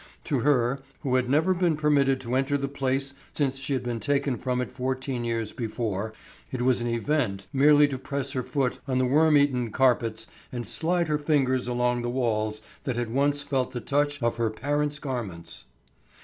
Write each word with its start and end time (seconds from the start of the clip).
To 0.23 0.39
her, 0.39 0.79
who 1.01 1.13
had 1.13 1.29
never 1.29 1.53
been 1.53 1.77
permitted 1.77 2.19
to 2.21 2.33
enter 2.35 2.57
the 2.57 2.67
place 2.67 3.13
since 3.35 3.59
she 3.59 3.73
had 3.73 3.83
been 3.83 3.99
taken 3.99 4.35
from 4.35 4.59
it 4.59 4.71
fourteen 4.71 5.23
years 5.23 5.53
before, 5.53 6.11
it 6.51 6.63
was 6.63 6.81
an 6.81 6.87
event 6.87 7.45
merely 7.53 7.87
to 7.87 7.99
press 7.99 8.31
her 8.31 8.41
foot 8.41 8.79
on 8.87 8.97
the 8.97 9.05
worm 9.05 9.37
eaten 9.37 9.69
carpets 9.69 10.25
and 10.51 10.67
slide 10.67 11.07
her 11.07 11.19
fingers 11.19 11.67
along 11.67 12.01
the 12.01 12.09
walls 12.09 12.63
that 12.83 12.97
had 12.97 13.11
once 13.13 13.43
felt 13.43 13.73
the 13.73 13.79
touch 13.79 14.23
of 14.23 14.37
her 14.37 14.49
parents' 14.49 14.97
garments. 14.97 15.65